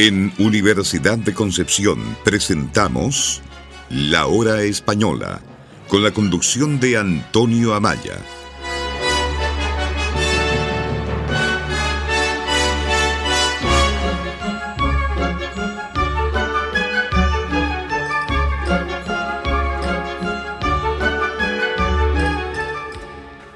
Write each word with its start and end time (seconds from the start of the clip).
En 0.00 0.32
Universidad 0.38 1.18
de 1.18 1.34
Concepción 1.34 1.98
presentamos 2.22 3.42
La 3.90 4.26
Hora 4.28 4.62
Española 4.62 5.40
con 5.88 6.04
la 6.04 6.12
conducción 6.12 6.78
de 6.78 6.96
Antonio 6.96 7.74
Amaya. 7.74 8.16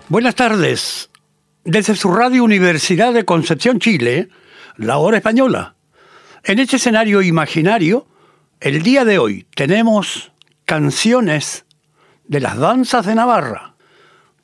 Buenas 0.09 0.35
tardes. 0.35 1.09
Desde 1.63 1.95
su 1.95 2.13
radio 2.13 2.43
Universidad 2.43 3.13
de 3.13 3.25
Concepción, 3.25 3.79
Chile, 3.79 4.29
La 4.77 4.99
Hora 4.99 5.19
Española. 5.19 5.77
En 6.45 6.59
este 6.59 6.75
escenario 6.75 7.23
imaginario, 7.23 8.05
el 8.59 8.83
día 8.83 9.05
de 9.05 9.19
hoy 9.19 9.47
tenemos 9.55 10.33
canciones 10.65 11.65
de 12.25 12.41
las 12.41 12.57
danzas 12.57 13.07
de 13.07 13.15
Navarra. 13.15 13.77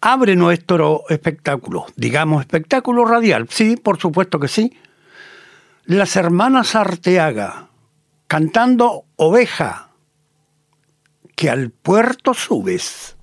Abre 0.00 0.36
nuestro 0.36 1.02
espectáculo, 1.08 1.86
digamos 1.96 2.42
espectáculo 2.42 3.04
radial, 3.04 3.48
sí, 3.50 3.76
por 3.76 3.98
supuesto 3.98 4.38
que 4.38 4.46
sí. 4.46 4.76
Las 5.86 6.14
hermanas 6.14 6.76
Arteaga, 6.76 7.70
cantando 8.28 9.04
Oveja, 9.16 9.90
que 11.34 11.50
al 11.50 11.70
puerto 11.70 12.32
subes. 12.32 13.17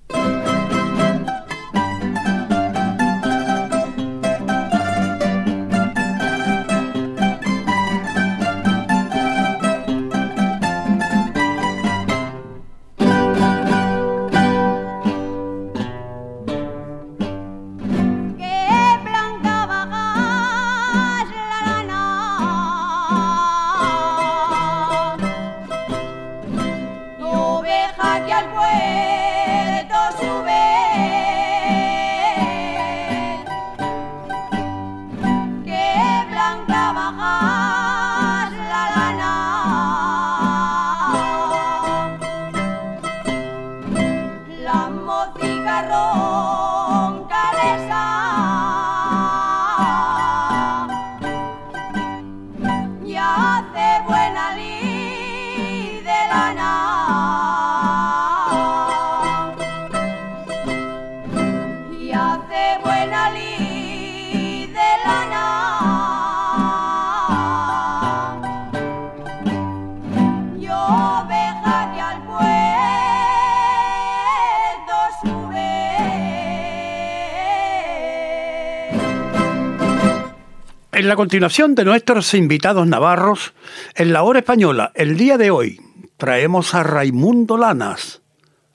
En 80.96 81.08
la 81.08 81.14
continuación 81.14 81.74
de 81.74 81.84
nuestros 81.84 82.32
invitados 82.32 82.86
navarros, 82.86 83.52
en 83.94 84.14
la 84.14 84.22
hora 84.22 84.38
española, 84.38 84.92
el 84.94 85.18
día 85.18 85.36
de 85.36 85.50
hoy, 85.50 85.78
traemos 86.16 86.74
a 86.74 86.82
Raimundo 86.82 87.58
Lanas, 87.58 88.22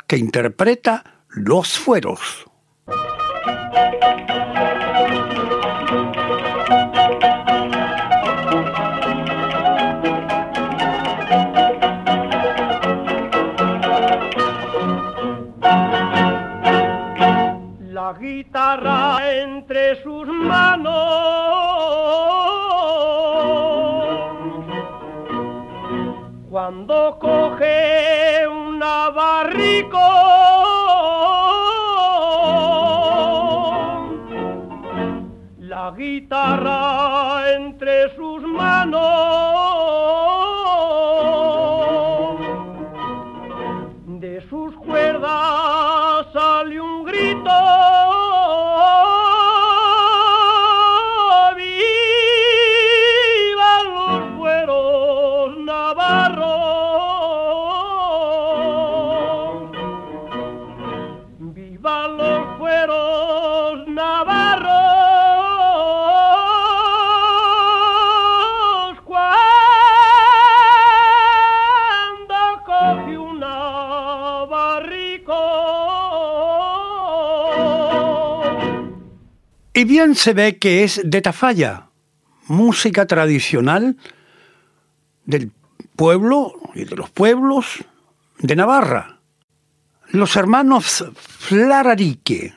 que 0.06 0.18
interpreta 0.18 1.24
Los 1.30 1.80
Fueros. 1.80 2.46
La 17.94 18.14
guitarra 18.20 19.32
entre 19.32 20.04
sus 20.04 20.28
manos. 20.28 20.92
Cuando 26.50 27.18
coge 27.20 28.46
una 28.48 29.10
barrico 29.12 30.21
guitarra 35.90 37.52
entre 37.56 38.16
sus 38.16 38.44
manos 38.44 39.31
Y 79.82 79.84
bien 79.84 80.14
se 80.14 80.34
ve 80.34 80.60
que 80.60 80.84
es 80.84 81.02
de 81.04 81.24
Tafalla, 81.24 81.88
música 82.46 83.08
tradicional 83.08 83.98
del 85.26 85.52
pueblo 85.96 86.54
y 86.76 86.86
de 86.86 86.96
los 86.96 87.10
pueblos 87.10 87.84
de 88.38 88.56
Navarra. 88.56 89.22
Los 90.10 90.36
hermanos 90.36 91.04
Flararique, 91.16 92.54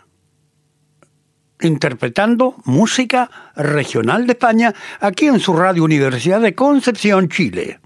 interpretando 1.62 2.56
música 2.66 3.30
regional 3.56 4.26
de 4.26 4.32
España 4.34 4.74
aquí 5.00 5.24
en 5.26 5.41
su 5.41 5.54
Radio 5.54 5.82
Universidad 5.82 6.42
de 6.42 6.54
Concepción, 6.54 7.30
Chile. 7.30 7.80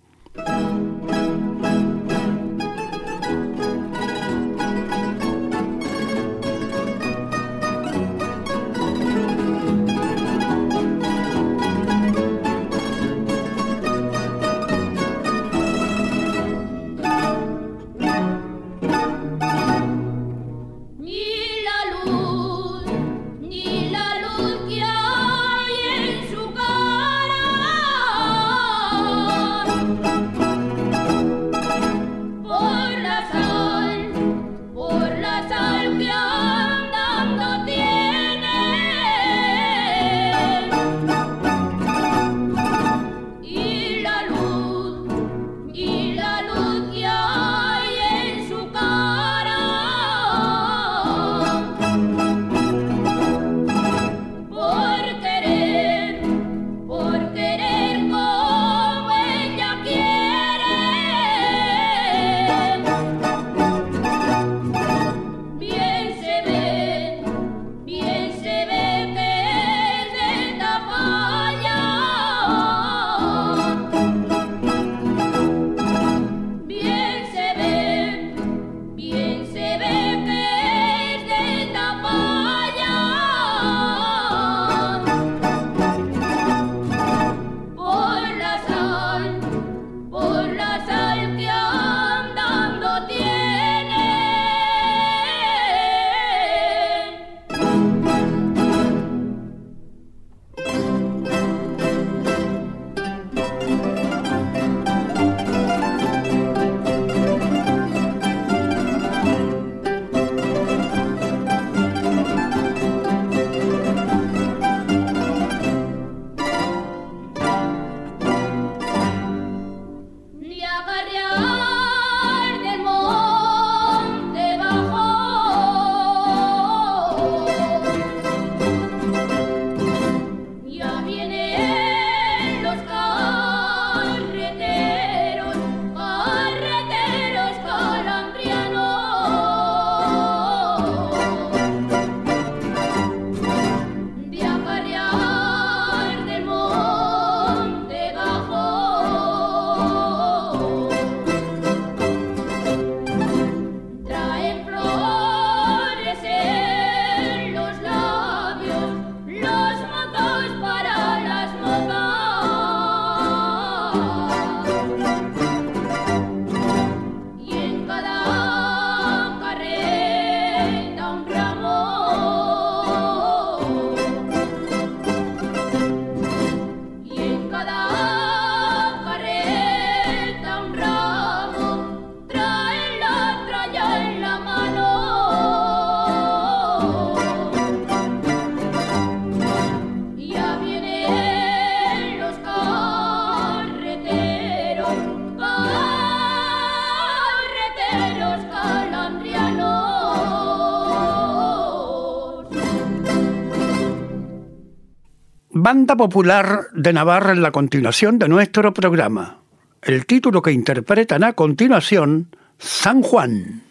Banda 205.69 205.97
Popular 205.97 206.69
de 206.73 206.94
Navarra 206.94 207.32
en 207.32 207.43
la 207.43 207.50
continuación 207.50 208.19
de 208.19 208.26
nuestro 208.26 208.73
programa. 208.73 209.41
El 209.82 210.06
título 210.06 210.41
que 210.41 210.50
interpretan 210.50 211.23
a 211.23 211.35
continuación, 211.35 212.35
San 212.56 213.03
Juan. 213.03 213.68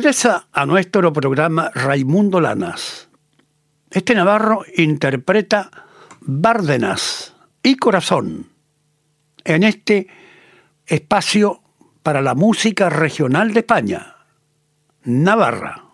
Regresa 0.00 0.48
a 0.50 0.64
nuestro 0.64 1.12
programa 1.12 1.70
Raimundo 1.74 2.40
Lanas. 2.40 3.10
Este 3.90 4.14
navarro 4.14 4.62
interpreta 4.78 5.70
Bárdenas 6.22 7.36
y 7.62 7.76
Corazón 7.76 8.48
en 9.44 9.62
este 9.62 10.06
espacio 10.86 11.60
para 12.02 12.22
la 12.22 12.34
música 12.34 12.88
regional 12.88 13.52
de 13.52 13.60
España, 13.60 14.16
Navarra. 15.04 15.84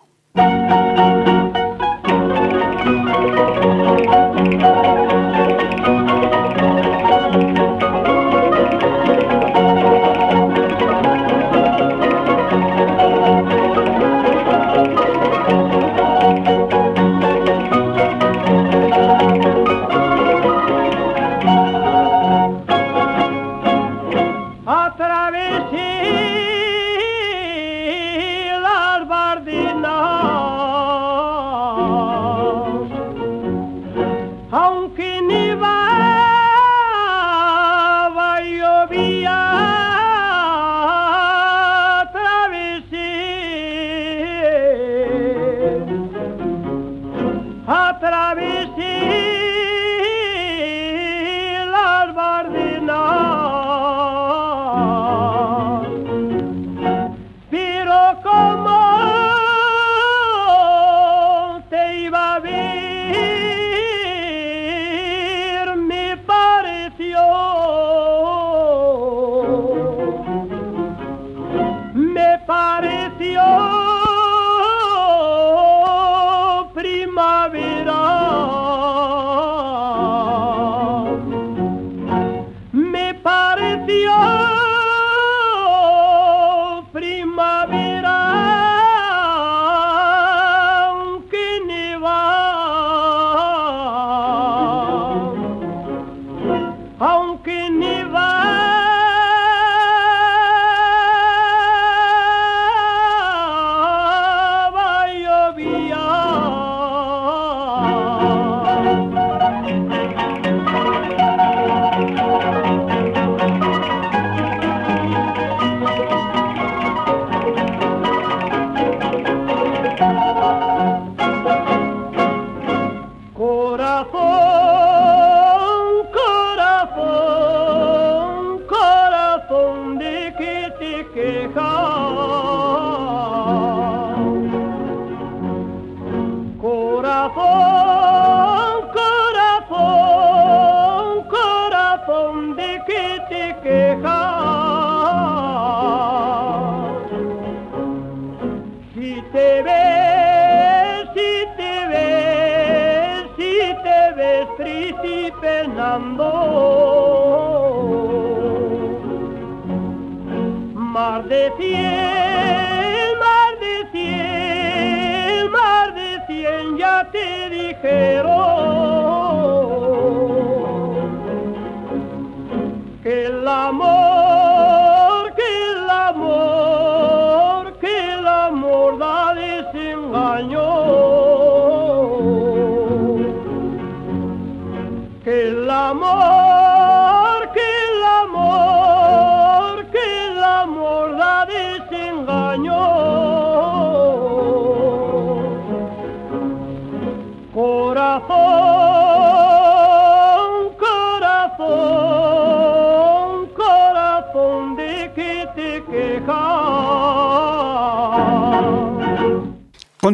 Bye. 72.47 72.76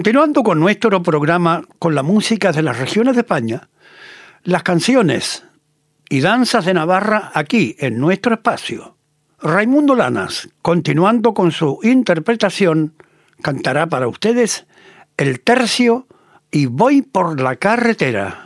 Continuando 0.04 0.44
con 0.44 0.60
nuestro 0.60 1.02
programa 1.02 1.64
con 1.80 1.96
la 1.96 2.04
música 2.04 2.52
de 2.52 2.62
las 2.62 2.78
regiones 2.78 3.16
de 3.16 3.22
España, 3.22 3.70
las 4.44 4.62
canciones 4.62 5.46
y 6.10 6.20
danzas 6.20 6.66
de 6.66 6.74
Navarra 6.74 7.32
aquí 7.34 7.78
en 7.80 8.02
nuestro 8.02 8.34
espacio. 8.34 8.98
Raimundo 9.42 9.96
Lanas, 9.96 10.50
continuando 10.62 11.34
con 11.34 11.54
su 11.54 11.80
interpretación, 11.84 12.96
cantará 13.42 13.88
para 13.88 14.10
ustedes 14.10 14.68
el 15.16 15.40
tercio 15.40 16.06
y 16.52 16.66
voy 16.66 17.02
por 17.02 17.40
la 17.40 17.56
carretera. 17.56 18.43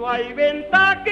No 0.00 0.08
hay 0.08 0.32
venta 0.32 1.04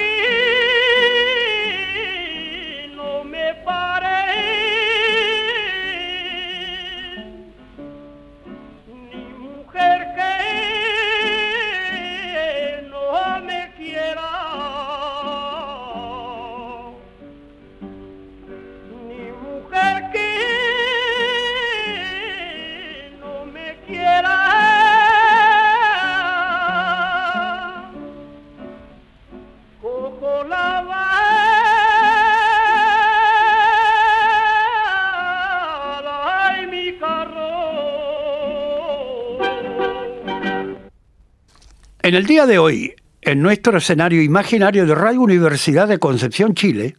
En 42.09 42.15
el 42.15 42.25
día 42.25 42.47
de 42.47 42.57
hoy, 42.57 42.95
en 43.21 43.39
nuestro 43.39 43.77
escenario 43.77 44.23
imaginario 44.23 44.87
de 44.87 44.95
Radio 44.95 45.21
Universidad 45.21 45.87
de 45.87 45.99
Concepción, 45.99 46.55
Chile, 46.55 46.97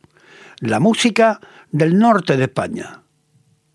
la 0.61 0.79
música 0.79 1.41
del 1.73 1.99
norte 1.99 2.37
de 2.37 2.45
España, 2.45 3.03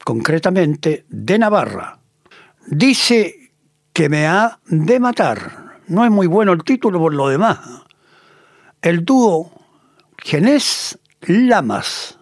concretamente 0.06 1.04
de 1.10 1.38
Navarra. 1.38 2.00
Dice 2.68 3.52
que 3.92 4.08
me 4.08 4.26
ha 4.28 4.60
de 4.68 4.98
matar. 5.02 5.82
No 5.90 6.06
es 6.06 6.10
muy 6.10 6.28
bueno 6.28 6.54
el 6.54 6.64
título 6.64 7.00
por 7.00 7.14
lo 7.14 7.28
demás. 7.28 7.60
El 8.82 9.04
dúo 9.04 9.52
Genés 10.18 10.98
Lamas. 11.20 12.18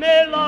me 0.00 0.39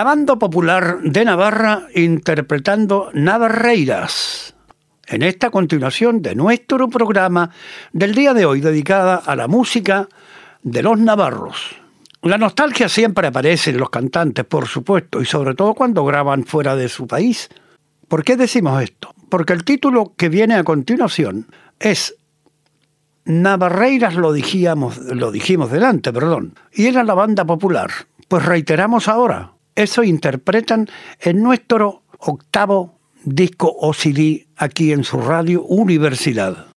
La 0.00 0.04
banda 0.04 0.36
popular 0.36 1.02
de 1.02 1.26
Navarra 1.26 1.88
interpretando 1.94 3.10
Navarreiras. 3.12 4.54
En 5.06 5.22
esta 5.22 5.50
continuación 5.50 6.22
de 6.22 6.34
nuestro 6.34 6.88
programa 6.88 7.50
del 7.92 8.14
día 8.14 8.32
de 8.32 8.46
hoy 8.46 8.62
dedicada 8.62 9.16
a 9.16 9.36
la 9.36 9.46
música 9.46 10.08
de 10.62 10.82
los 10.82 10.98
navarros. 10.98 11.76
La 12.22 12.38
nostalgia 12.38 12.88
siempre 12.88 13.26
aparece 13.26 13.72
en 13.72 13.76
los 13.76 13.90
cantantes, 13.90 14.46
por 14.46 14.68
supuesto, 14.68 15.20
y 15.20 15.26
sobre 15.26 15.54
todo 15.54 15.74
cuando 15.74 16.02
graban 16.06 16.44
fuera 16.44 16.76
de 16.76 16.88
su 16.88 17.06
país. 17.06 17.50
¿Por 18.08 18.24
qué 18.24 18.38
decimos 18.38 18.82
esto? 18.82 19.12
Porque 19.28 19.52
el 19.52 19.64
título 19.64 20.14
que 20.16 20.30
viene 20.30 20.54
a 20.54 20.64
continuación 20.64 21.46
es 21.78 22.16
Navarreiras 23.26 24.14
lo 24.14 24.32
dijimos, 24.32 24.96
lo 24.96 25.30
dijimos 25.30 25.70
delante, 25.70 26.10
perdón, 26.10 26.54
y 26.72 26.86
era 26.86 27.04
la 27.04 27.12
banda 27.12 27.44
popular. 27.44 27.90
Pues 28.28 28.46
reiteramos 28.46 29.06
ahora, 29.06 29.52
eso 29.82 30.02
interpretan 30.02 30.88
en 31.20 31.42
nuestro 31.42 32.02
octavo 32.18 32.98
disco 33.24 33.74
o 33.80 33.92
aquí 34.56 34.92
en 34.92 35.04
su 35.04 35.20
radio 35.20 35.62
Universidad. 35.62 36.69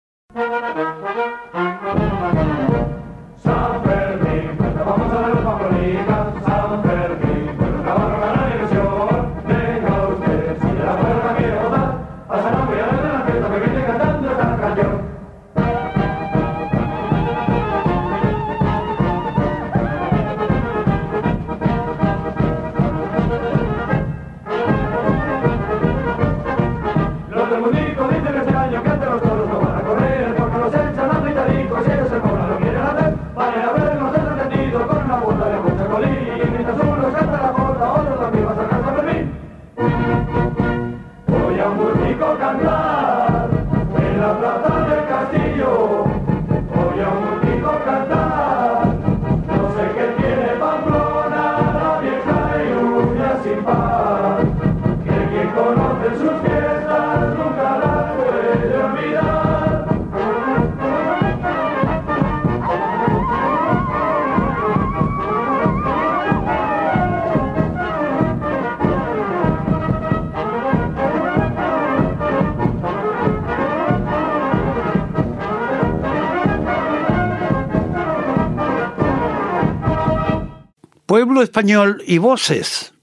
Español 81.42 82.02
y 82.06 82.18
voces 82.18 82.94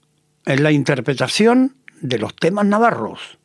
en 0.46 0.62
la 0.62 0.72
interpretación 0.72 1.76
de 2.00 2.18
los 2.18 2.34
temas 2.34 2.66
navarros. 2.66 3.38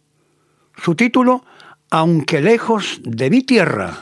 Su 0.78 0.96
título, 0.96 1.46
Aunque 1.92 2.42
lejos 2.42 3.00
de 3.04 3.30
mi 3.30 3.44
tierra. 3.44 3.98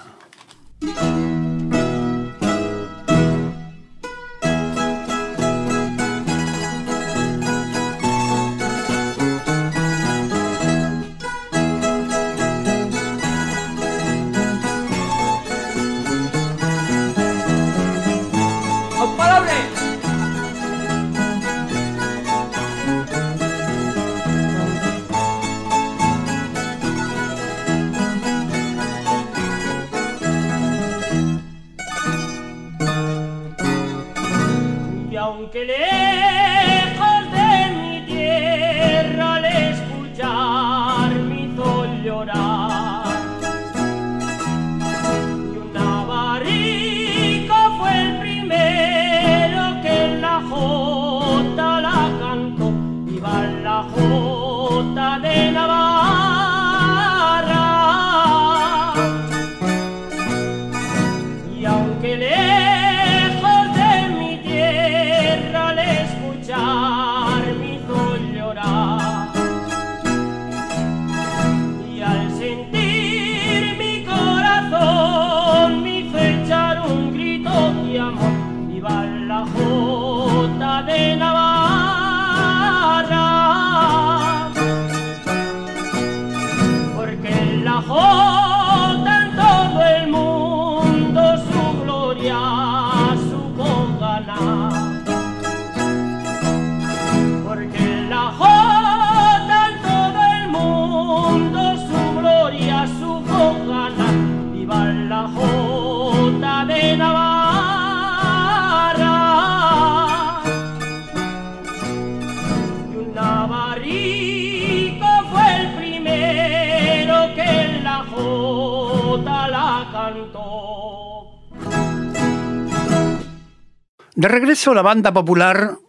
De 124.16 124.28
regreso 124.28 124.76
la 124.76 124.84
banda 124.84 125.12
popular 125.12 125.80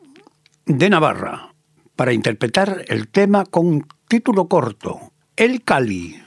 de 0.65 0.89
Navarra 0.89 1.53
para 1.95 2.15
interpretar 2.15 2.83
el 2.89 3.09
tema 3.09 3.45
con 3.45 3.87
título 4.09 4.49
corto, 4.49 5.13
El 5.37 5.63
Cali. 5.63 6.23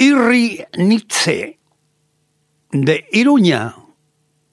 Nietzsche 0.00 1.58
de 2.72 3.06
Iruña 3.12 3.74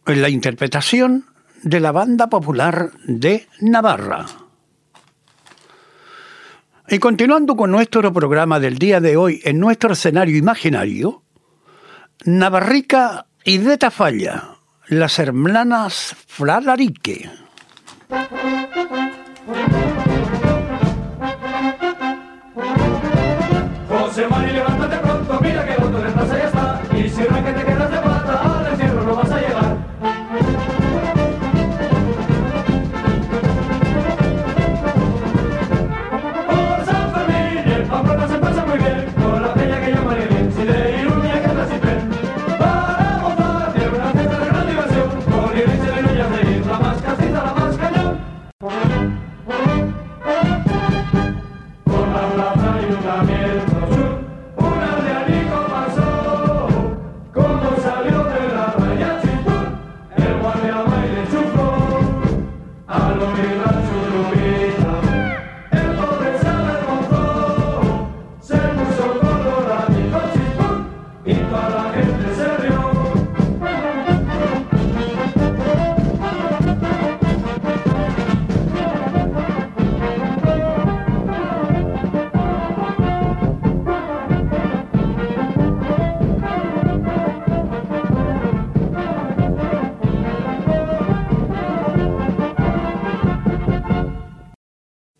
en 0.05 0.21
la 0.21 0.27
interpretación 0.27 1.25
de 1.63 1.79
la 1.79 1.93
banda 1.93 2.27
popular 2.27 2.91
de 3.05 3.47
Navarra. 3.61 4.25
Y 6.89 6.99
continuando 6.99 7.55
con 7.55 7.71
nuestro 7.71 8.11
programa 8.11 8.59
del 8.59 8.77
día 8.77 8.99
de 8.99 9.15
hoy 9.15 9.39
en 9.45 9.59
nuestro 9.59 9.93
escenario 9.93 10.35
imaginario, 10.35 11.23
Navarrica 12.25 13.27
y 13.45 13.59
de 13.59 13.77
Tafalla, 13.77 14.57
las 14.87 15.17
hermanas 15.17 16.13
Flalarique. 16.27 17.29
José 23.87 24.27
María, 24.27 24.76
mira 25.41 25.65
que 25.65 25.73
el 25.73 25.83
otro 25.83 25.99
de 25.99 26.11
plaza 26.11 26.37
ya 26.37 26.45
está. 26.45 26.81
Y 26.95 27.09
si 27.09 27.21
es 27.21 27.27
que 27.27 27.53
te 27.53 27.63
quedas 27.65 27.76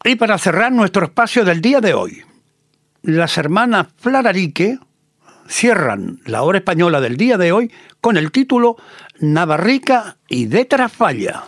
Y 0.08 0.16
para 0.16 0.38
cerrar 0.38 0.72
nuestro 0.72 1.04
espacio 1.04 1.44
del 1.44 1.60
día 1.60 1.82
de 1.82 1.94
hoy, 1.94 2.22
las 3.02 3.38
hermanas 3.38 3.88
Flararique 3.98 4.80
cierran 5.50 6.22
la 6.24 6.44
hora 6.44 6.60
española 6.60 7.02
del 7.02 7.18
día 7.18 7.38
de 7.38 7.52
hoy 7.52 7.74
con 8.00 8.16
el 8.16 8.32
título 8.32 8.78
Navarrica 9.20 10.16
y 10.30 10.46
de 10.46 10.64
Trafalla. 10.64 11.44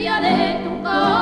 gloria 0.00 0.20
de 0.20 0.64
tu 0.64 0.82
corazón. 0.82 1.19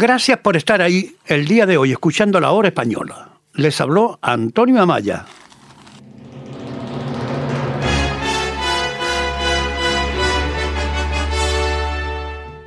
Gracias 0.00 0.38
por 0.38 0.56
estar 0.56 0.80
ahí 0.80 1.16
el 1.26 1.48
día 1.48 1.66
de 1.66 1.76
hoy 1.76 1.90
escuchando 1.90 2.38
la 2.38 2.52
hora 2.52 2.68
española. 2.68 3.40
Les 3.54 3.80
habló 3.80 4.20
Antonio 4.22 4.80
Amaya. 4.80 5.26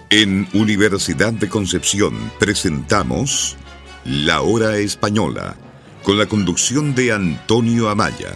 En 0.10 0.46
Universidad 0.54 1.32
de 1.32 1.48
Concepción 1.48 2.34
presentamos 2.38 3.56
La 4.04 4.41
Hora 4.41 4.76
Española, 4.76 5.56
con 6.04 6.17
la 6.17 6.26
conducción 6.26 6.94
de 6.96 7.13
Antonio 7.13 7.88
Amaya. 7.88 8.34